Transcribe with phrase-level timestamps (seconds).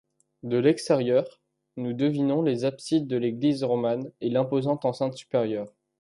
[0.41, 1.41] De l'extérieur
[1.77, 5.67] nous devinons les absides de l'église romane et l'imposante enceinte supérieur.